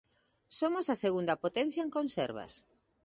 Somos 0.59 0.85
a 0.93 0.99
segunda 1.03 1.39
potencia 1.43 1.81
en 1.85 1.91
conservas. 1.97 2.51